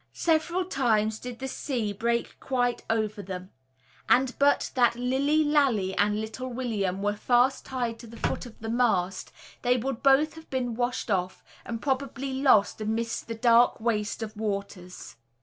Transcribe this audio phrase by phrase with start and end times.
[0.13, 3.51] Several times did the sea break quite over them;
[4.09, 8.57] and but that Lilly Lalee and little William were fast tied to the foot of
[8.61, 13.79] the mast, they would both have been washed off, and probably lost amidst the dark
[13.79, 15.17] waste of waters.